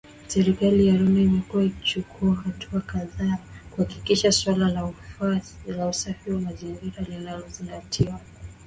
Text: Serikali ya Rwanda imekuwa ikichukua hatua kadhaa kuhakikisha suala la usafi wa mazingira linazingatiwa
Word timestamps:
Serikali 0.33 0.87
ya 0.87 0.97
Rwanda 0.97 1.19
imekuwa 1.21 1.63
ikichukua 1.63 2.35
hatua 2.35 2.81
kadhaa 2.81 3.37
kuhakikisha 3.71 4.31
suala 4.31 4.93
la 5.69 5.89
usafi 5.89 6.31
wa 6.31 6.41
mazingira 6.41 7.01
linazingatiwa 7.09 8.19